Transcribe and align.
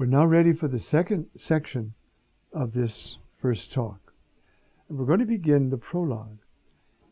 We're 0.00 0.06
now 0.06 0.24
ready 0.24 0.54
for 0.54 0.66
the 0.66 0.78
second 0.78 1.26
section 1.36 1.92
of 2.54 2.72
this 2.72 3.18
first 3.36 3.70
talk. 3.70 4.14
And 4.88 4.96
we're 4.96 5.04
going 5.04 5.18
to 5.18 5.26
begin 5.26 5.68
the 5.68 5.76
prologue. 5.76 6.38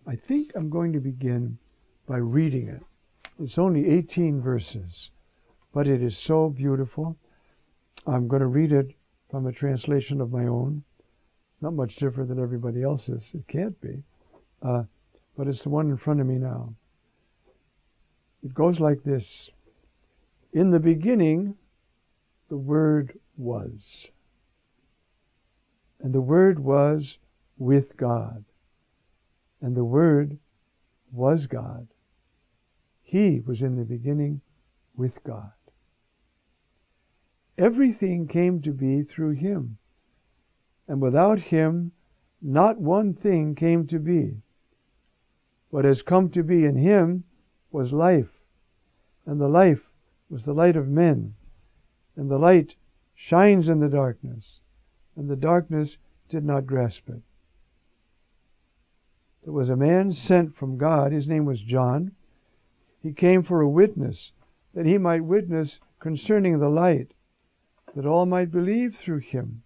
I 0.06 0.16
think 0.16 0.52
I'm 0.54 0.70
going 0.70 0.94
to 0.94 0.98
begin 0.98 1.58
by 2.06 2.16
reading 2.16 2.66
it. 2.66 2.82
It's 3.38 3.58
only 3.58 3.90
18 3.90 4.40
verses, 4.40 5.10
but 5.74 5.86
it 5.86 6.02
is 6.02 6.16
so 6.16 6.48
beautiful. 6.48 7.18
I'm 8.06 8.26
going 8.26 8.40
to 8.40 8.46
read 8.46 8.72
it 8.72 8.94
from 9.30 9.46
a 9.46 9.52
translation 9.52 10.22
of 10.22 10.32
my 10.32 10.46
own. 10.46 10.82
It's 11.52 11.60
not 11.60 11.74
much 11.74 11.96
different 11.96 12.30
than 12.30 12.42
everybody 12.42 12.82
else's. 12.82 13.32
It 13.34 13.46
can't 13.48 13.78
be. 13.82 14.02
Uh, 14.62 14.84
but 15.36 15.46
it's 15.46 15.60
the 15.60 15.68
one 15.68 15.90
in 15.90 15.98
front 15.98 16.22
of 16.22 16.26
me 16.26 16.36
now. 16.36 16.72
It 18.42 18.54
goes 18.54 18.80
like 18.80 19.02
this 19.02 19.50
In 20.54 20.70
the 20.70 20.80
beginning, 20.80 21.54
the 22.48 22.56
Word 22.56 23.18
was. 23.36 24.10
And 26.00 26.14
the 26.14 26.20
Word 26.20 26.58
was 26.58 27.18
with 27.58 27.96
God. 27.96 28.44
And 29.60 29.76
the 29.76 29.84
Word 29.84 30.38
was 31.12 31.46
God. 31.46 31.88
He 33.02 33.40
was 33.40 33.62
in 33.62 33.76
the 33.76 33.84
beginning 33.84 34.40
with 34.96 35.22
God. 35.24 35.52
Everything 37.56 38.28
came 38.28 38.62
to 38.62 38.72
be 38.72 39.02
through 39.02 39.32
Him. 39.32 39.78
And 40.86 41.02
without 41.02 41.38
Him, 41.38 41.92
not 42.40 42.78
one 42.78 43.14
thing 43.14 43.54
came 43.54 43.86
to 43.88 43.98
be. 43.98 44.36
What 45.70 45.84
has 45.84 46.02
come 46.02 46.30
to 46.30 46.42
be 46.42 46.64
in 46.64 46.76
Him 46.76 47.24
was 47.70 47.92
life. 47.92 48.30
And 49.26 49.40
the 49.40 49.48
life 49.48 49.82
was 50.30 50.44
the 50.44 50.54
light 50.54 50.76
of 50.76 50.88
men 50.88 51.34
and 52.18 52.28
the 52.28 52.38
light 52.38 52.74
shines 53.14 53.68
in 53.68 53.78
the 53.78 53.88
darkness, 53.88 54.58
and 55.14 55.30
the 55.30 55.36
darkness 55.36 55.98
did 56.28 56.44
not 56.44 56.66
grasp 56.66 57.08
it. 57.08 57.22
There 59.44 59.52
was 59.52 59.68
a 59.68 59.76
man 59.76 60.12
sent 60.12 60.56
from 60.56 60.78
God, 60.78 61.12
his 61.12 61.28
name 61.28 61.44
was 61.44 61.60
John. 61.60 62.10
He 63.00 63.12
came 63.12 63.44
for 63.44 63.60
a 63.60 63.68
witness, 63.68 64.32
that 64.74 64.84
he 64.84 64.98
might 64.98 65.24
witness 65.24 65.78
concerning 66.00 66.58
the 66.58 66.68
light, 66.68 67.12
that 67.94 68.04
all 68.04 68.26
might 68.26 68.50
believe 68.50 68.96
through 68.96 69.18
him. 69.18 69.62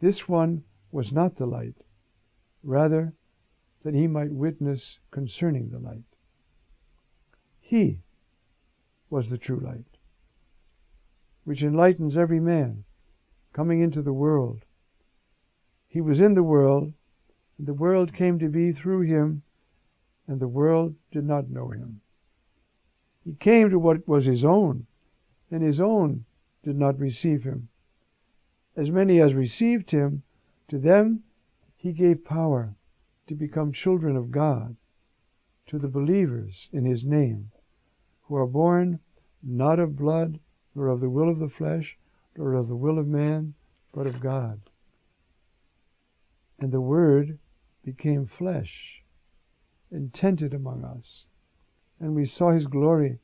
This 0.00 0.26
one 0.26 0.64
was 0.90 1.12
not 1.12 1.36
the 1.36 1.46
light, 1.46 1.76
rather, 2.64 3.12
that 3.82 3.94
he 3.94 4.06
might 4.06 4.32
witness 4.32 4.98
concerning 5.10 5.68
the 5.68 5.78
light. 5.78 6.04
He 7.60 7.98
was 9.10 9.28
the 9.28 9.38
true 9.38 9.60
light 9.60 9.91
which 11.44 11.62
enlightens 11.62 12.16
every 12.16 12.40
man 12.40 12.84
coming 13.52 13.80
into 13.80 14.02
the 14.02 14.12
world. 14.12 14.64
He 15.88 16.00
was 16.00 16.20
in 16.20 16.34
the 16.34 16.42
world, 16.42 16.92
and 17.58 17.66
the 17.66 17.74
world 17.74 18.14
came 18.14 18.38
to 18.38 18.48
be 18.48 18.72
through 18.72 19.02
him, 19.02 19.42
and 20.26 20.40
the 20.40 20.48
world 20.48 20.94
did 21.10 21.24
not 21.24 21.50
know 21.50 21.68
him. 21.68 22.00
He 23.24 23.34
came 23.34 23.70
to 23.70 23.78
what 23.78 24.08
was 24.08 24.24
his 24.24 24.44
own, 24.44 24.86
and 25.50 25.62
his 25.62 25.80
own 25.80 26.24
did 26.62 26.76
not 26.76 26.98
receive 26.98 27.44
him. 27.44 27.68
As 28.74 28.90
many 28.90 29.20
as 29.20 29.34
received 29.34 29.90
him, 29.90 30.22
to 30.68 30.78
them 30.78 31.22
he 31.76 31.92
gave 31.92 32.24
power 32.24 32.74
to 33.26 33.34
become 33.34 33.72
children 33.72 34.16
of 34.16 34.30
God, 34.30 34.76
to 35.66 35.78
the 35.78 35.88
believers 35.88 36.68
in 36.72 36.84
his 36.84 37.04
name, 37.04 37.50
who 38.22 38.36
are 38.36 38.46
born 38.46 38.98
not 39.42 39.78
of 39.78 39.96
blood, 39.96 40.38
nor 40.74 40.88
of 40.88 41.00
the 41.00 41.10
will 41.10 41.28
of 41.28 41.38
the 41.38 41.48
flesh, 41.48 41.98
nor 42.36 42.54
of 42.54 42.68
the 42.68 42.76
will 42.76 42.98
of 42.98 43.06
man, 43.06 43.54
but 43.92 44.06
of 44.06 44.20
God. 44.20 44.60
And 46.58 46.72
the 46.72 46.80
Word 46.80 47.38
became 47.84 48.26
flesh 48.26 49.02
and 49.90 50.12
tented 50.14 50.54
among 50.54 50.84
us. 50.84 51.26
And 52.00 52.14
we 52.14 52.24
saw 52.24 52.52
his 52.52 52.66
glory, 52.66 53.18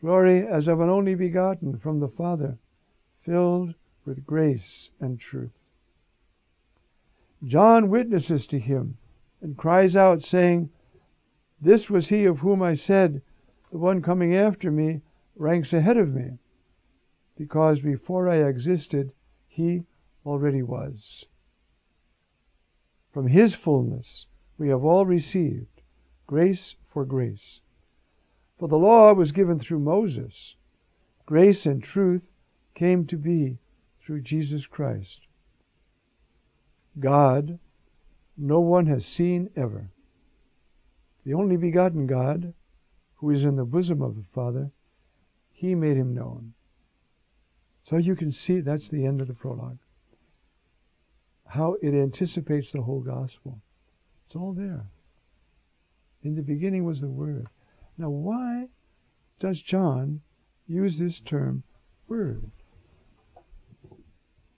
glory 0.00 0.46
as 0.46 0.68
of 0.68 0.80
an 0.80 0.90
only 0.90 1.14
begotten 1.14 1.78
from 1.78 2.00
the 2.00 2.08
Father, 2.08 2.58
filled 3.22 3.74
with 4.04 4.26
grace 4.26 4.90
and 5.00 5.18
truth. 5.18 5.50
John 7.44 7.88
witnesses 7.88 8.46
to 8.48 8.58
him 8.58 8.98
and 9.40 9.56
cries 9.56 9.96
out, 9.96 10.22
saying, 10.22 10.70
This 11.60 11.88
was 11.88 12.08
he 12.08 12.24
of 12.24 12.38
whom 12.38 12.62
I 12.62 12.74
said, 12.74 13.22
The 13.70 13.78
one 13.78 14.02
coming 14.02 14.34
after 14.34 14.70
me 14.70 15.02
ranks 15.36 15.72
ahead 15.72 15.96
of 15.96 16.12
me 16.14 16.38
because 17.36 17.80
before 17.80 18.28
I 18.28 18.36
existed, 18.48 19.12
He 19.46 19.84
already 20.24 20.62
was. 20.62 21.26
From 23.12 23.28
His 23.28 23.54
fullness 23.54 24.26
we 24.58 24.68
have 24.68 24.84
all 24.84 25.06
received 25.06 25.82
grace 26.26 26.74
for 26.92 27.04
grace. 27.04 27.60
For 28.58 28.68
the 28.68 28.78
law 28.78 29.12
was 29.12 29.32
given 29.32 29.58
through 29.58 29.80
Moses, 29.80 30.54
grace 31.26 31.66
and 31.66 31.82
truth 31.82 32.22
came 32.74 33.06
to 33.06 33.16
be 33.16 33.58
through 34.00 34.22
Jesus 34.22 34.66
Christ. 34.66 35.20
God, 36.98 37.58
no 38.36 38.60
one 38.60 38.86
has 38.86 39.04
seen 39.04 39.50
ever. 39.56 39.90
The 41.24 41.34
only 41.34 41.56
begotten 41.56 42.06
God, 42.06 42.54
who 43.16 43.30
is 43.30 43.44
in 43.44 43.56
the 43.56 43.64
bosom 43.64 44.00
of 44.00 44.14
the 44.14 44.24
Father, 44.32 44.70
He 45.52 45.74
made 45.74 45.96
him 45.96 46.14
known. 46.14 46.54
So 47.88 47.98
you 47.98 48.16
can 48.16 48.32
see 48.32 48.60
that's 48.60 48.88
the 48.88 49.06
end 49.06 49.20
of 49.20 49.28
the 49.28 49.34
prologue. 49.34 49.78
How 51.46 51.76
it 51.80 51.94
anticipates 51.94 52.72
the 52.72 52.82
whole 52.82 53.00
gospel. 53.00 53.60
It's 54.26 54.34
all 54.34 54.52
there. 54.52 54.86
In 56.24 56.34
the 56.34 56.42
beginning 56.42 56.84
was 56.84 57.00
the 57.00 57.08
Word. 57.08 57.46
Now, 57.96 58.10
why 58.10 58.66
does 59.38 59.60
John 59.60 60.20
use 60.66 60.98
this 60.98 61.20
term, 61.20 61.62
Word? 62.08 62.50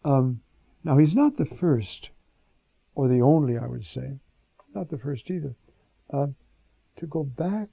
Um, 0.04 0.40
now, 0.82 0.96
he's 0.96 1.14
not 1.14 1.36
the 1.36 1.44
first, 1.44 2.08
or 2.94 3.08
the 3.08 3.20
only, 3.20 3.58
I 3.58 3.66
would 3.66 3.84
say, 3.84 4.18
not 4.74 4.88
the 4.88 4.96
first 4.96 5.30
either, 5.30 5.54
uh, 6.10 6.28
to 6.96 7.06
go 7.06 7.24
back 7.24 7.68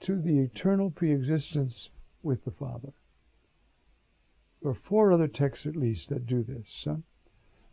to 0.00 0.18
the 0.18 0.38
eternal 0.38 0.90
preexistence 0.90 1.90
with 2.22 2.42
the 2.44 2.50
Father. 2.50 2.94
There 4.62 4.70
are 4.70 4.74
four 4.74 5.12
other 5.12 5.28
texts 5.28 5.66
at 5.66 5.76
least 5.76 6.08
that 6.08 6.26
do 6.26 6.42
this. 6.42 6.84
Huh? 6.84 6.96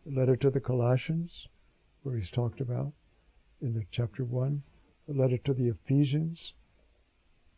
The 0.06 0.20
letter 0.20 0.36
to 0.36 0.50
the 0.50 0.60
Colossians, 0.60 1.48
where 2.04 2.18
he's 2.18 2.32
talked 2.32 2.60
about 2.60 2.94
in 3.62 3.74
the 3.74 3.86
chapter 3.92 4.24
1, 4.26 4.62
the 5.08 5.14
letter 5.14 5.38
to 5.38 5.54
the 5.54 5.70
Ephesians, 5.70 6.54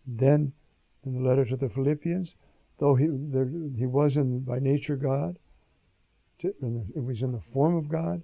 then 0.05 0.53
in 1.03 1.13
the 1.13 1.27
letter 1.27 1.45
to 1.45 1.55
the 1.55 1.69
Philippians, 1.69 2.35
though 2.79 2.95
he, 2.95 3.07
there, 3.09 3.49
he 3.75 3.85
was 3.85 4.15
in, 4.15 4.41
by 4.41 4.59
nature 4.59 4.95
God, 4.95 5.39
it 6.39 6.55
was 6.61 7.21
in 7.21 7.31
the 7.31 7.41
form 7.53 7.75
of 7.75 7.89
God, 7.89 8.21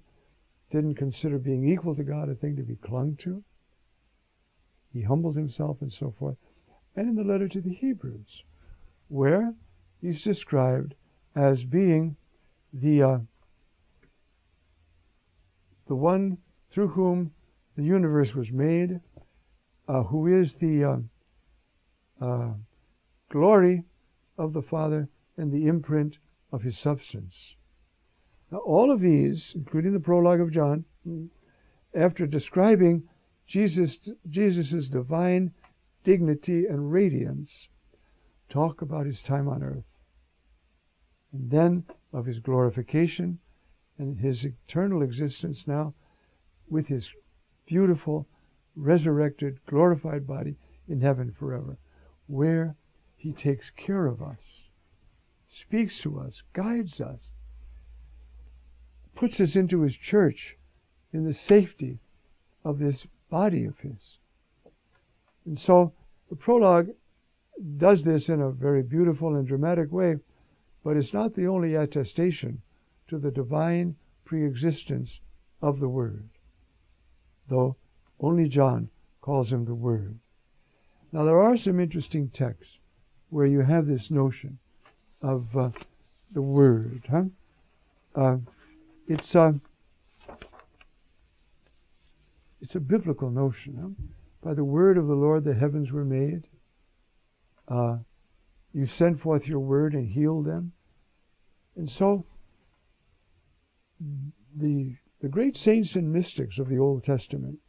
didn't 0.70 0.94
consider 0.94 1.38
being 1.38 1.68
equal 1.68 1.94
to 1.96 2.04
God 2.04 2.28
a 2.28 2.34
thing 2.34 2.56
to 2.56 2.62
be 2.62 2.76
clung 2.76 3.16
to. 3.16 3.42
He 4.92 5.02
humbled 5.02 5.36
himself 5.36 5.78
and 5.80 5.92
so 5.92 6.14
forth. 6.18 6.36
And 6.94 7.08
in 7.08 7.14
the 7.14 7.24
letter 7.24 7.48
to 7.48 7.60
the 7.60 7.72
Hebrews, 7.72 8.42
where 9.08 9.54
he's 10.02 10.22
described 10.22 10.94
as 11.34 11.64
being 11.64 12.16
the 12.72 13.02
uh, 13.02 13.18
the 15.86 15.94
one 15.94 16.36
through 16.70 16.88
whom 16.88 17.32
the 17.76 17.84
universe 17.84 18.34
was 18.34 18.50
made, 18.50 19.00
uh, 19.88 20.02
who 20.02 20.26
is 20.26 20.56
the 20.56 20.84
uh, 20.84 20.96
uh, 22.24 22.52
glory 23.30 23.84
of 24.38 24.52
the 24.52 24.62
Father 24.62 25.08
and 25.36 25.52
the 25.52 25.66
imprint 25.66 26.18
of 26.50 26.62
His 26.62 26.76
substance. 26.78 27.54
Now, 28.50 28.58
all 28.58 28.90
of 28.90 29.00
these, 29.00 29.52
including 29.54 29.92
the 29.92 30.00
prologue 30.00 30.40
of 30.40 30.50
John, 30.50 30.84
after 31.94 32.26
describing 32.26 33.08
Jesus 33.46 33.98
Jesus's 34.28 34.88
divine 34.88 35.52
dignity 36.04 36.66
and 36.66 36.92
radiance, 36.92 37.68
talk 38.48 38.82
about 38.82 39.06
His 39.06 39.22
time 39.22 39.48
on 39.48 39.62
earth 39.62 39.84
and 41.32 41.50
then 41.50 41.84
of 42.12 42.26
his 42.26 42.38
glorification 42.38 43.38
and 43.98 44.18
his 44.18 44.44
eternal 44.44 45.02
existence 45.02 45.66
now 45.66 45.94
with 46.68 46.86
his 46.86 47.10
beautiful, 47.66 48.26
resurrected, 48.76 49.58
glorified 49.66 50.26
body 50.26 50.56
in 50.88 51.00
heaven 51.00 51.32
forever, 51.32 51.78
where 52.26 52.74
he 53.16 53.32
takes 53.32 53.70
care 53.70 54.06
of 54.06 54.22
us, 54.22 54.68
speaks 55.50 56.00
to 56.00 56.18
us, 56.18 56.42
guides 56.52 57.00
us, 57.00 57.30
puts 59.14 59.40
us 59.40 59.56
into 59.56 59.82
his 59.82 59.96
church 59.96 60.56
in 61.12 61.24
the 61.24 61.34
safety 61.34 61.98
of 62.64 62.78
this 62.78 63.06
body 63.30 63.64
of 63.64 63.78
his. 63.78 64.18
And 65.44 65.58
so 65.58 65.92
the 66.28 66.36
prologue 66.36 66.90
does 67.76 68.04
this 68.04 68.28
in 68.28 68.40
a 68.40 68.50
very 68.50 68.82
beautiful 68.82 69.36
and 69.36 69.46
dramatic 69.46 69.92
way 69.92 70.16
but 70.84 70.96
it's 70.96 71.12
not 71.12 71.34
the 71.34 71.46
only 71.46 71.74
attestation 71.74 72.60
to 73.08 73.18
the 73.18 73.30
divine 73.30 73.94
preexistence 74.24 75.20
of 75.60 75.80
the 75.80 75.88
Word, 75.88 76.28
though 77.48 77.76
only 78.20 78.48
John 78.48 78.88
calls 79.20 79.52
him 79.52 79.64
the 79.64 79.74
Word. 79.74 80.18
Now, 81.12 81.24
there 81.24 81.40
are 81.40 81.56
some 81.56 81.78
interesting 81.78 82.28
texts 82.28 82.78
where 83.30 83.46
you 83.46 83.60
have 83.60 83.86
this 83.86 84.10
notion 84.10 84.58
of 85.20 85.56
uh, 85.56 85.70
the 86.32 86.42
Word. 86.42 87.02
Huh? 87.10 87.24
Uh, 88.14 88.38
it's 89.06 89.34
uh, 89.34 89.52
it's 92.60 92.74
a 92.74 92.80
biblical 92.80 93.30
notion. 93.30 93.76
Huh? 93.80 94.06
By 94.42 94.54
the 94.54 94.64
word 94.64 94.98
of 94.98 95.06
the 95.06 95.14
Lord 95.14 95.44
the 95.44 95.54
heavens 95.54 95.92
were 95.92 96.04
made. 96.04 96.44
Uh, 97.68 97.98
you 98.72 98.86
sent 98.86 99.20
forth 99.20 99.46
your 99.46 99.60
word 99.60 99.94
and 99.94 100.08
healed 100.08 100.46
them. 100.46 100.72
And 101.76 101.90
so, 101.90 102.24
the 104.56 104.96
the 105.20 105.28
great 105.28 105.56
saints 105.56 105.94
and 105.94 106.12
mystics 106.12 106.58
of 106.58 106.68
the 106.68 106.78
Old 106.78 107.04
Testament 107.04 107.60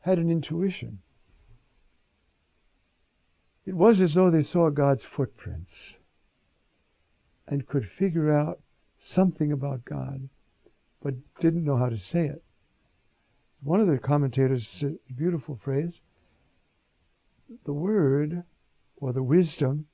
had 0.00 0.18
an 0.18 0.30
intuition. 0.30 0.98
It 3.64 3.74
was 3.74 4.00
as 4.00 4.14
though 4.14 4.30
they 4.30 4.42
saw 4.42 4.68
God's 4.70 5.04
footprints 5.04 5.96
and 7.46 7.68
could 7.68 7.88
figure 7.88 8.32
out 8.32 8.60
something 8.98 9.52
about 9.52 9.84
God, 9.84 10.28
but 11.00 11.14
didn't 11.38 11.64
know 11.64 11.76
how 11.76 11.88
to 11.88 11.96
say 11.96 12.26
it. 12.26 12.42
One 13.62 13.80
of 13.80 13.86
the 13.86 13.98
commentators 13.98 14.66
said 14.66 14.98
a 15.08 15.12
beautiful 15.12 15.56
phrase 15.56 16.00
the 17.64 17.72
Word, 17.72 18.42
or 18.96 19.12
the 19.12 19.22
wisdom, 19.22 19.86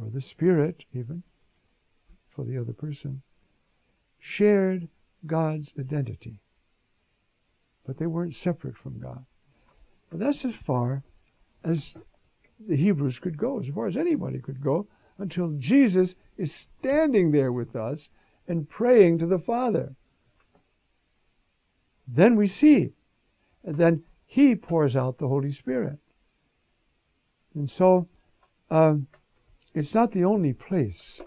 or 0.00 0.10
the 0.10 0.20
Spirit, 0.20 0.84
even, 0.94 1.22
for 2.30 2.44
the 2.44 2.58
other 2.58 2.72
person, 2.72 3.22
shared 4.18 4.88
God's 5.26 5.72
identity. 5.78 6.40
But 7.86 7.98
they 7.98 8.06
weren't 8.06 8.34
separate 8.34 8.76
from 8.76 8.98
God. 9.00 9.24
But 10.10 10.20
that's 10.20 10.44
as 10.44 10.54
far 10.54 11.02
as 11.64 11.94
the 12.68 12.76
Hebrews 12.76 13.18
could 13.18 13.36
go, 13.36 13.60
as 13.60 13.68
far 13.68 13.86
as 13.86 13.96
anybody 13.96 14.38
could 14.38 14.62
go, 14.62 14.86
until 15.18 15.54
Jesus 15.58 16.14
is 16.36 16.54
standing 16.54 17.30
there 17.30 17.52
with 17.52 17.76
us 17.76 18.08
and 18.48 18.68
praying 18.68 19.18
to 19.18 19.26
the 19.26 19.38
Father. 19.38 19.94
Then 22.08 22.36
we 22.36 22.48
see. 22.48 22.92
And 23.64 23.76
then 23.76 24.02
He 24.26 24.54
pours 24.54 24.96
out 24.96 25.18
the 25.18 25.28
Holy 25.28 25.52
Spirit. 25.52 25.98
And 27.54 27.70
so, 27.70 28.08
um, 28.70 29.06
it's 29.74 29.94
not 29.94 30.12
the 30.12 30.24
only 30.24 30.52
place. 30.52 31.20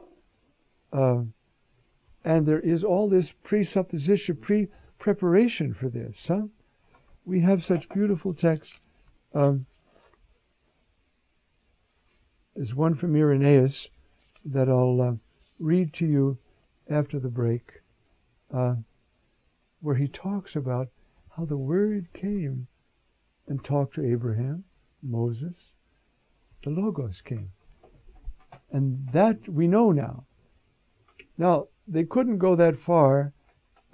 Uh, 0.92 1.24
and 2.26 2.46
there 2.46 2.60
is 2.60 2.84
all 2.84 3.10
this 3.10 3.32
presupposition, 3.44 4.36
pre 4.38 4.68
preparation 5.00 5.74
for 5.74 5.90
this. 5.90 6.28
Huh? 6.28 6.44
We 7.26 7.42
have 7.42 7.64
such 7.64 7.90
beautiful 7.90 8.34
texts. 8.34 8.80
Um, 9.34 9.66
there's 12.56 12.76
one 12.76 12.96
from 12.96 13.16
Irenaeus 13.16 13.90
that 14.46 14.70
I'll 14.70 15.02
uh, 15.02 15.14
read 15.60 15.94
to 15.94 16.06
you 16.06 16.38
after 16.90 17.20
the 17.20 17.30
break, 17.30 17.82
uh, 18.54 18.76
where 19.82 19.96
he 19.96 20.08
talks 20.08 20.56
about 20.56 20.90
how 21.36 21.46
the 21.46 21.58
Word 21.58 22.08
came 22.14 22.68
and 23.48 23.64
talked 23.64 23.96
to 23.96 24.06
Abraham, 24.06 24.64
Moses, 25.02 25.74
the 26.64 26.70
Logos 26.70 27.22
came. 27.22 27.52
And 28.74 29.08
that 29.14 29.48
we 29.48 29.68
know 29.68 29.92
now. 29.92 30.26
Now, 31.38 31.68
they 31.88 32.04
couldn't 32.04 32.40
go 32.40 32.56
that 32.56 32.80
far 32.80 33.32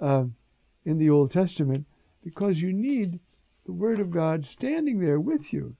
uh, 0.00 0.24
in 0.84 0.98
the 0.98 1.10
Old 1.10 1.30
Testament 1.30 1.86
because 2.24 2.60
you 2.60 2.72
need 2.72 3.20
the 3.66 3.72
Word 3.72 4.00
of 4.00 4.10
God 4.10 4.44
standing 4.44 4.98
there 4.98 5.20
with 5.20 5.52
you. 5.52 5.76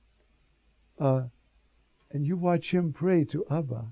Uh, 0.98 1.24
and 2.10 2.26
you 2.26 2.36
watch 2.36 2.70
Him 2.70 2.92
pray 2.92 3.24
to 3.24 3.44
Abba. 3.50 3.86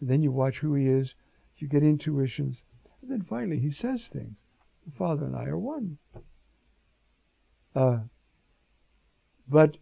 And 0.00 0.10
then 0.10 0.22
you 0.22 0.32
watch 0.32 0.58
who 0.58 0.74
He 0.74 0.86
is, 0.86 1.14
you 1.58 1.68
get 1.68 1.82
intuitions, 1.82 2.60
and 3.00 3.10
then 3.10 3.22
finally 3.22 3.60
He 3.60 3.70
says 3.70 4.08
things. 4.08 4.36
The 4.84 4.92
Father 4.98 5.26
and 5.26 5.36
I 5.36 5.44
are 5.44 5.58
one. 5.58 5.98
Uh, 7.74 8.00
but 9.48 9.76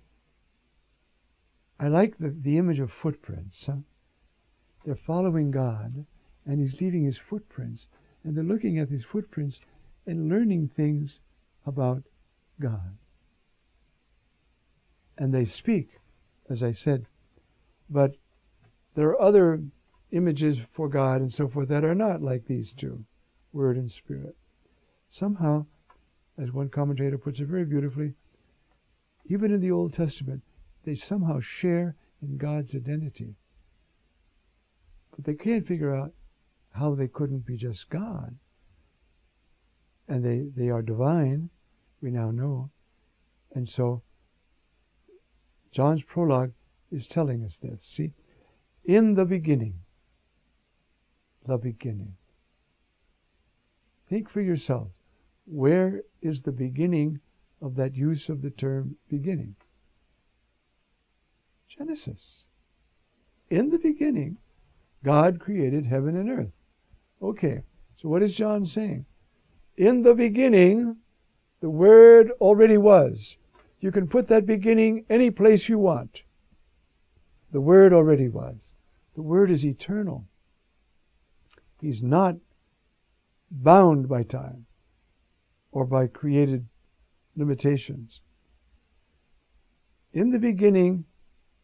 I 1.83 1.89
like 1.89 2.17
the, 2.17 2.29
the 2.31 2.59
image 2.59 2.79
of 2.79 2.93
footprints. 2.93 3.67
Huh? 3.67 3.79
They're 4.85 4.95
following 4.95 5.51
God, 5.51 6.07
and 6.47 6.61
He's 6.61 6.81
leaving 6.81 7.05
His 7.05 7.19
footprints, 7.19 7.89
and 8.23 8.37
they're 8.37 8.45
looking 8.45 8.79
at 8.79 8.89
His 8.89 9.03
footprints 9.03 9.59
and 10.07 10.29
learning 10.29 10.69
things 10.69 11.19
about 11.67 12.05
God. 12.61 12.97
And 15.19 15.35
they 15.35 15.45
speak, 15.45 15.99
as 16.49 16.63
I 16.63 16.71
said, 16.71 17.05
but 17.91 18.15
there 18.95 19.09
are 19.09 19.21
other 19.21 19.61
images 20.13 20.59
for 20.73 20.89
God 20.89 21.21
and 21.21 21.33
so 21.33 21.49
forth 21.49 21.69
that 21.71 21.85
are 21.85 21.97
not 21.97 22.23
like 22.23 22.47
these 22.47 22.71
two, 22.71 23.05
Word 23.53 23.77
and 23.77 23.91
Spirit. 23.91 24.37
Somehow, 25.11 25.67
as 26.39 26.53
one 26.53 26.69
commentator 26.69 27.19
puts 27.19 27.41
it 27.41 27.49
very 27.49 27.65
beautifully, 27.65 28.15
even 29.27 29.53
in 29.53 29.61
the 29.61 29.73
Old 29.73 29.95
Testament, 29.95 30.43
they 30.85 30.95
somehow 30.95 31.41
share 31.41 31.95
in 32.21 32.37
God's 32.37 32.75
identity. 32.75 33.35
But 35.15 35.25
they 35.25 35.35
can't 35.35 35.67
figure 35.67 35.95
out 35.95 36.13
how 36.71 36.95
they 36.95 37.09
couldn't 37.09 37.47
be 37.47 37.57
just 37.57 37.89
God. 37.91 38.35
And 40.09 40.25
they, 40.25 40.47
they 40.57 40.71
are 40.71 40.83
divine, 40.83 41.51
we 42.01 42.11
now 42.11 42.31
know. 42.31 42.71
And 43.55 43.69
so 43.69 44.03
John's 45.71 46.03
prologue 46.03 46.53
is 46.91 47.07
telling 47.07 47.45
us 47.45 47.59
this. 47.59 47.83
See, 47.83 48.13
in 48.85 49.15
the 49.15 49.25
beginning, 49.25 49.75
the 51.47 51.57
beginning. 51.57 52.15
Think 54.09 54.29
for 54.29 54.41
yourself. 54.41 54.89
Where 55.47 56.03
is 56.21 56.43
the 56.43 56.53
beginning 56.53 57.21
of 57.61 57.77
that 57.77 57.95
use 57.95 58.29
of 58.29 58.43
the 58.43 58.51
term 58.51 58.97
beginning? 59.09 59.57
Genesis. 61.77 62.45
In 63.51 63.71
the 63.71 63.79
beginning, 63.79 64.39
God 65.05 65.41
created 65.41 65.87
heaven 65.87 66.17
and 66.17 66.31
earth. 66.31 66.53
Okay, 67.21 67.63
so 67.97 68.09
what 68.09 68.23
is 68.23 68.35
John 68.35 68.67
saying? 68.67 69.05
In 69.77 70.03
the 70.03 70.15
beginning, 70.15 70.97
the 71.61 71.71
Word 71.71 72.33
already 72.41 72.77
was. 72.77 73.37
You 73.81 73.91
can 73.91 74.09
put 74.09 74.29
that 74.29 74.47
beginning 74.47 75.05
any 75.09 75.31
place 75.31 75.69
you 75.69 75.79
want. 75.79 76.23
The 77.53 77.61
Word 77.61 77.93
already 77.93 78.29
was. 78.29 78.57
The 79.15 79.23
Word 79.23 79.51
is 79.51 79.65
eternal. 79.65 80.27
He's 81.81 82.03
not 82.03 82.37
bound 83.51 84.09
by 84.09 84.23
time 84.23 84.67
or 85.71 85.85
by 85.85 86.07
created 86.07 86.67
limitations. 87.37 88.21
In 90.13 90.31
the 90.31 90.39
beginning, 90.39 91.05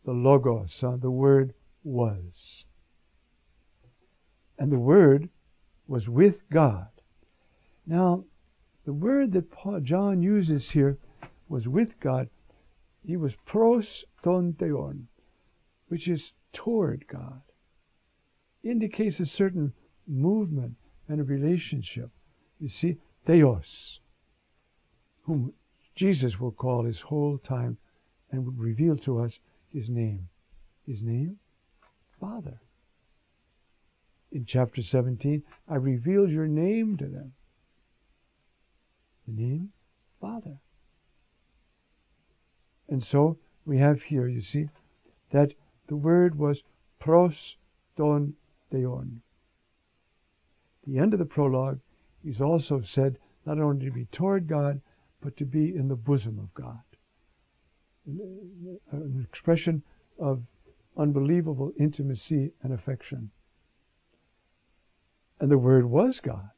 the 0.05 0.12
Logos, 0.12 0.81
the 1.00 1.11
Word 1.11 1.55
was. 1.83 2.64
And 4.59 4.73
the 4.73 4.78
Word 4.78 5.28
was 5.87 6.09
with 6.09 6.49
God. 6.50 6.88
Now, 7.87 8.25
the 8.85 8.93
word 8.93 9.33
that 9.33 9.50
Paul, 9.50 9.81
John 9.81 10.23
uses 10.23 10.71
here 10.71 10.99
was 11.49 11.67
with 11.67 12.00
God. 12.00 12.28
He 13.05 13.17
was 13.17 13.35
pros 13.47 14.05
ton 14.23 14.55
theon, 14.55 15.09
which 15.88 16.09
is 16.09 16.33
toward 16.52 17.07
God. 17.07 17.43
Indicates 18.62 19.21
a 19.21 19.26
certain 19.26 19.73
movement 20.07 20.76
and 21.09 21.21
a 21.21 21.25
relationship. 21.25 22.11
You 22.61 22.69
see, 22.69 22.97
Theos, 23.25 24.00
whom 25.23 25.52
Jesus 25.95 26.38
will 26.38 26.52
call 26.52 26.85
his 26.85 27.00
whole 27.00 27.38
time 27.38 27.78
and 28.31 28.45
would 28.45 28.59
reveal 28.59 28.97
to 28.97 29.21
us 29.21 29.38
his 29.73 29.89
name. 29.89 30.29
His 30.87 31.03
name? 31.03 31.39
Father. 32.21 32.61
In 34.33 34.45
chapter 34.45 34.83
17, 34.83 35.43
I 35.69 35.77
revealed 35.77 36.31
your 36.31 36.47
name 36.47 36.97
to 36.99 37.07
them. 37.07 37.33
The 39.27 39.41
name? 39.41 39.73
Father. 40.21 40.59
And 42.89 43.05
so 43.05 43.39
we 43.65 43.79
have 43.79 44.03
here, 44.03 44.27
you 44.27 44.41
see, 44.41 44.69
that 45.31 45.53
the 45.87 45.97
word 45.97 46.39
was 46.39 46.63
pros 46.99 47.57
ton 47.97 48.35
theon 48.71 49.23
the 50.89 50.99
end 50.99 51.13
of 51.13 51.19
the 51.19 51.27
prologue, 51.27 51.81
is 52.25 52.41
also 52.41 52.81
said 52.81 53.19
not 53.45 53.61
only 53.61 53.85
to 53.85 53.93
be 53.93 54.07
toward 54.07 54.49
God, 54.49 54.81
but 55.21 55.37
to 55.37 55.45
be 55.45 55.77
in 55.77 55.89
the 55.89 55.97
bosom 55.97 56.39
of 56.39 56.55
God. 56.55 56.81
An 58.09 59.27
expression 59.31 59.83
of 60.19 60.43
unbelievable 60.97 61.73
intimacy 61.79 62.53
and 62.62 62.73
affection 62.73 63.31
And 65.41 65.50
the 65.50 65.59
Word 65.59 65.85
was 65.85 66.19
God. 66.19 66.50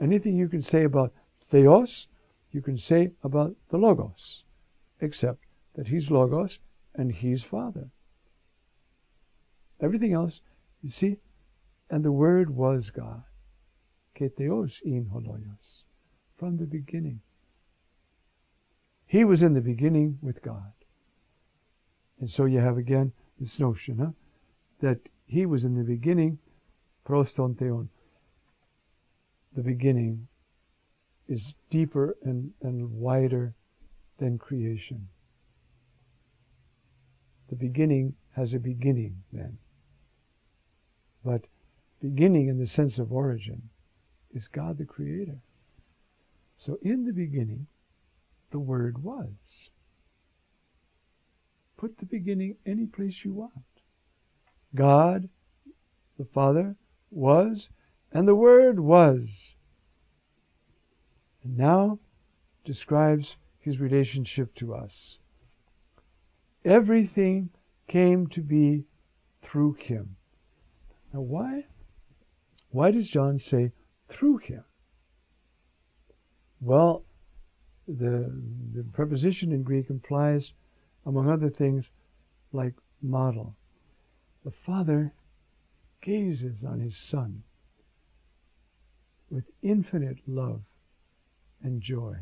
Anything 0.00 0.36
you 0.36 0.48
can 0.48 0.62
say 0.62 0.84
about 0.84 1.12
Theos, 1.50 2.06
you 2.52 2.62
can 2.62 2.78
say 2.78 3.12
about 3.22 3.54
the 3.68 3.76
Logos, 3.76 4.44
except 5.00 5.44
that 5.74 5.88
He's 5.88 6.10
Logos 6.10 6.58
and 6.94 7.12
He's 7.12 7.42
Father. 7.42 7.90
Everything 9.80 10.12
else, 10.12 10.40
you 10.82 10.88
see, 10.88 11.18
and 11.90 12.04
the 12.04 12.12
Word 12.12 12.50
was 12.50 12.90
God. 12.90 13.24
Theos 14.14 14.80
en 14.84 15.06
ho 15.10 15.18
logos. 15.18 15.84
From 16.36 16.58
the 16.58 16.66
beginning. 16.66 17.22
He 19.10 19.24
was 19.24 19.42
in 19.42 19.54
the 19.54 19.60
beginning 19.60 20.20
with 20.22 20.40
God. 20.40 20.72
And 22.20 22.30
so 22.30 22.44
you 22.44 22.60
have 22.60 22.78
again 22.78 23.12
this 23.40 23.58
notion, 23.58 23.98
huh? 23.98 24.12
That 24.82 25.00
he 25.26 25.46
was 25.46 25.64
in 25.64 25.74
the 25.74 25.82
beginning, 25.82 26.38
pros 27.04 27.32
ton 27.32 27.56
theon. 27.56 27.88
The 29.56 29.64
beginning 29.64 30.28
is 31.26 31.54
deeper 31.70 32.16
and, 32.22 32.52
and 32.62 32.88
wider 32.92 33.52
than 34.18 34.38
creation. 34.38 35.08
The 37.48 37.56
beginning 37.56 38.14
has 38.36 38.54
a 38.54 38.60
beginning 38.60 39.16
then. 39.32 39.58
But 41.24 41.48
beginning 42.00 42.46
in 42.46 42.60
the 42.60 42.68
sense 42.68 43.00
of 43.00 43.12
origin 43.12 43.70
is 44.32 44.46
God 44.46 44.78
the 44.78 44.84
Creator. 44.84 45.40
So 46.56 46.78
in 46.82 47.06
the 47.06 47.12
beginning, 47.12 47.66
the 48.50 48.58
Word 48.58 49.02
was. 49.02 49.70
Put 51.76 51.98
the 51.98 52.06
beginning 52.06 52.56
any 52.66 52.86
place 52.86 53.24
you 53.24 53.32
want. 53.32 53.52
God, 54.74 55.28
the 56.18 56.24
Father, 56.24 56.76
was, 57.10 57.68
and 58.12 58.28
the 58.28 58.34
Word 58.34 58.78
was. 58.78 59.54
And 61.42 61.56
now 61.56 61.98
describes 62.64 63.36
his 63.58 63.80
relationship 63.80 64.54
to 64.56 64.74
us. 64.74 65.18
Everything 66.64 67.50
came 67.88 68.26
to 68.28 68.40
be 68.40 68.84
through 69.42 69.72
him. 69.74 70.16
Now 71.12 71.20
why? 71.20 71.64
Why 72.70 72.90
does 72.90 73.08
John 73.08 73.38
say 73.38 73.72
through 74.08 74.38
him? 74.38 74.64
Well, 76.60 77.04
the, 77.98 78.32
the 78.74 78.84
preposition 78.92 79.52
in 79.52 79.62
Greek 79.62 79.90
implies, 79.90 80.52
among 81.06 81.28
other 81.28 81.50
things, 81.50 81.90
like 82.52 82.74
model. 83.02 83.54
The 84.44 84.50
Father 84.50 85.12
gazes 86.02 86.64
on 86.64 86.80
his 86.80 86.96
Son 86.96 87.42
with 89.30 89.44
infinite 89.62 90.18
love 90.26 90.62
and 91.62 91.80
joy. 91.80 92.16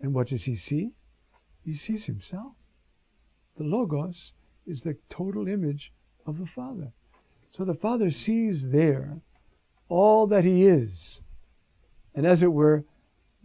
And 0.00 0.12
what 0.12 0.28
does 0.28 0.44
he 0.44 0.56
see? 0.56 0.90
He 1.64 1.74
sees 1.74 2.04
himself. 2.04 2.52
The 3.56 3.64
Logos 3.64 4.32
is 4.66 4.82
the 4.82 4.96
total 5.08 5.48
image 5.48 5.92
of 6.26 6.38
the 6.38 6.46
Father. 6.46 6.92
So 7.56 7.64
the 7.64 7.74
Father 7.74 8.10
sees 8.10 8.68
there 8.70 9.18
all 9.88 10.26
that 10.26 10.44
he 10.44 10.66
is. 10.66 11.20
And 12.14 12.26
as 12.26 12.42
it 12.42 12.52
were, 12.52 12.84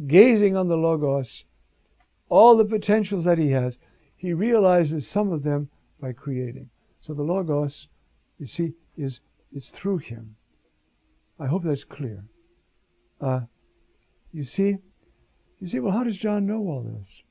gazing 0.08 0.56
on 0.56 0.68
the 0.68 0.78
Logos, 0.78 1.44
all 2.30 2.56
the 2.56 2.66
potentials 2.66 3.26
that 3.26 3.38
he 3.38 3.52
has, 3.52 3.78
he 4.16 4.34
realizes 4.34 5.08
some 5.08 5.32
of 5.32 5.44
them 5.44 5.70
by 6.00 6.14
creating. 6.14 6.70
So 7.02 7.14
the 7.14 7.24
Logos, 7.24 7.88
you 8.38 8.46
see, 8.46 8.74
is 8.98 9.20
it's 9.54 9.72
through 9.72 9.98
him. 9.98 10.36
I 11.40 11.48
hope 11.48 11.64
that's 11.64 11.84
clear. 11.84 12.24
Uh, 13.20 13.42
you 14.32 14.44
see, 14.44 14.78
you 15.60 15.68
see, 15.68 15.80
well, 15.80 15.94
how 15.94 16.04
does 16.04 16.18
John 16.18 16.46
know 16.46 16.60
all 16.60 16.84
this? 16.84 17.22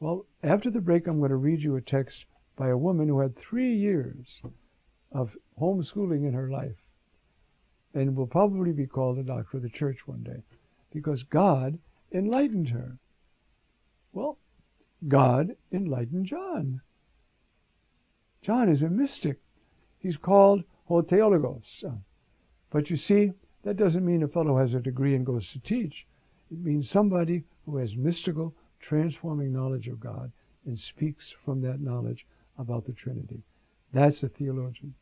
Well, 0.00 0.26
after 0.42 0.70
the 0.70 0.80
break, 0.80 1.06
I'm 1.06 1.18
going 1.18 1.30
to 1.30 1.36
read 1.36 1.60
you 1.60 1.76
a 1.76 1.80
text 1.80 2.24
by 2.56 2.68
a 2.68 2.78
woman 2.78 3.08
who 3.08 3.20
had 3.20 3.36
three 3.36 3.74
years 3.74 4.40
of 5.12 5.36
homeschooling 5.60 6.26
in 6.26 6.34
her 6.34 6.50
life 6.50 6.76
and 7.94 8.16
will 8.16 8.26
probably 8.26 8.72
be 8.72 8.86
called 8.86 9.18
a 9.18 9.22
doctor 9.22 9.56
of 9.56 9.62
the 9.62 9.68
church 9.70 10.06
one 10.06 10.22
day 10.22 10.42
because 10.94 11.24
God 11.24 11.78
enlightened 12.12 12.68
her. 12.68 12.96
Well, 14.12 14.38
God 15.08 15.56
enlightened 15.72 16.26
John. 16.26 16.80
John 18.40 18.68
is 18.68 18.80
a 18.82 18.88
mystic. 18.88 19.40
He's 19.98 20.16
called 20.16 20.62
Ho 20.86 21.02
Theologos. 21.02 21.84
But 22.70 22.90
you 22.90 22.96
see, 22.96 23.32
that 23.64 23.76
doesn't 23.76 24.04
mean 24.04 24.22
a 24.22 24.28
fellow 24.28 24.56
has 24.58 24.72
a 24.72 24.80
degree 24.80 25.16
and 25.16 25.26
goes 25.26 25.50
to 25.50 25.58
teach. 25.58 26.06
It 26.50 26.60
means 26.60 26.88
somebody 26.88 27.42
who 27.66 27.78
has 27.78 27.96
mystical, 27.96 28.54
transforming 28.78 29.52
knowledge 29.52 29.88
of 29.88 29.98
God 29.98 30.30
and 30.64 30.78
speaks 30.78 31.34
from 31.44 31.60
that 31.62 31.80
knowledge 31.80 32.24
about 32.56 32.84
the 32.84 32.92
Trinity. 32.92 33.42
That's 33.92 34.22
a 34.22 34.28
theologian. 34.28 34.94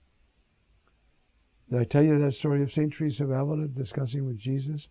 Did 1.68 1.80
I 1.80 1.84
tell 1.84 2.02
you 2.02 2.18
that 2.18 2.32
story 2.32 2.62
of 2.62 2.72
St. 2.72 2.92
Teresa 2.92 3.24
of 3.24 3.30
Avila 3.30 3.66
discussing 3.66 4.24
with 4.24 4.38
Jesus 4.38 4.88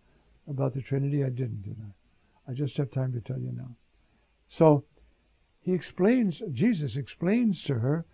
about 0.48 0.74
the 0.74 0.82
Trinity? 0.82 1.24
I 1.24 1.28
didn't, 1.28 1.62
did 1.62 1.76
I? 1.80 2.50
I 2.50 2.54
just 2.54 2.76
have 2.76 2.90
time 2.90 3.12
to 3.12 3.20
tell 3.20 3.38
you 3.38 3.52
now. 3.52 3.76
So 4.48 4.84
he 5.60 5.72
explains, 5.72 6.42
Jesus 6.52 6.96
explains 6.96 7.62
to 7.64 7.74
her 7.74 8.04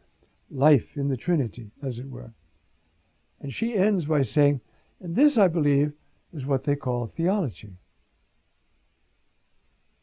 life 0.50 0.96
in 0.96 1.08
the 1.08 1.16
Trinity, 1.16 1.70
as 1.82 1.98
it 1.98 2.08
were. 2.08 2.32
And 3.40 3.52
she 3.52 3.74
ends 3.74 4.04
by 4.04 4.22
saying, 4.22 4.60
and 5.00 5.14
this, 5.14 5.38
I 5.38 5.48
believe, 5.48 5.92
is 6.32 6.44
what 6.44 6.64
they 6.64 6.76
call 6.76 7.06
theology. 7.06 7.72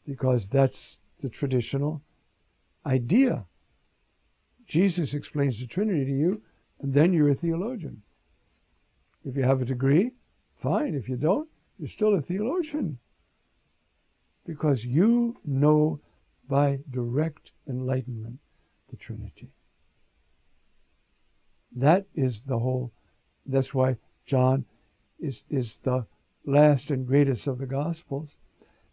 Because 0.06 0.48
that's 0.48 1.00
the 1.20 1.28
traditional 1.28 2.02
idea. 2.84 3.44
Jesus 4.66 5.14
explains 5.14 5.58
the 5.58 5.66
Trinity 5.66 6.04
to 6.04 6.12
you, 6.12 6.42
and 6.80 6.92
then 6.92 7.12
you're 7.12 7.30
a 7.30 7.34
theologian. 7.34 8.02
If 9.24 9.36
you 9.36 9.42
have 9.42 9.60
a 9.60 9.66
degree, 9.66 10.12
fine. 10.62 10.94
If 10.94 11.08
you 11.08 11.16
don't, 11.16 11.48
you're 11.78 11.88
still 11.88 12.14
a 12.14 12.22
theologian. 12.22 12.98
Because 14.46 14.84
you 14.84 15.36
know 15.44 16.00
by 16.48 16.78
direct 16.90 17.50
enlightenment 17.68 18.38
the 18.90 18.96
Trinity. 18.96 19.48
That 21.74 22.06
is 22.14 22.44
the 22.44 22.58
whole, 22.58 22.92
that's 23.44 23.74
why 23.74 23.96
John 24.24 24.64
is, 25.18 25.42
is 25.50 25.78
the 25.82 26.06
last 26.46 26.90
and 26.90 27.06
greatest 27.06 27.46
of 27.46 27.58
the 27.58 27.66
Gospels, 27.66 28.36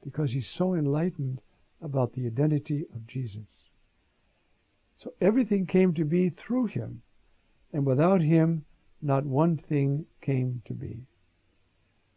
because 0.03 0.31
he's 0.31 0.49
so 0.49 0.73
enlightened 0.73 1.39
about 1.81 2.13
the 2.13 2.25
identity 2.25 2.85
of 2.93 3.07
Jesus. 3.07 3.69
So 4.97 5.13
everything 5.21 5.65
came 5.65 5.93
to 5.93 6.05
be 6.05 6.29
through 6.29 6.67
him, 6.67 7.01
and 7.71 7.85
without 7.85 8.21
him, 8.21 8.65
not 9.01 9.25
one 9.25 9.57
thing 9.57 10.05
came 10.21 10.61
to 10.65 10.73
be. 10.73 11.05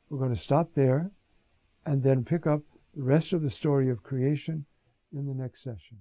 We're 0.09 0.19
going 0.19 0.35
to 0.35 0.41
stop 0.41 0.73
there 0.75 1.11
and 1.85 2.03
then 2.03 2.25
pick 2.25 2.47
up 2.47 2.63
the 2.95 3.03
rest 3.03 3.33
of 3.33 3.43
the 3.43 3.51
story 3.51 3.91
of 3.91 4.03
creation 4.03 4.65
in 5.13 5.27
the 5.27 5.35
next 5.35 5.63
session. 5.63 5.99